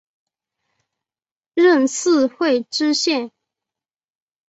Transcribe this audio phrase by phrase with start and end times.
[1.53, 3.31] 任四会知县。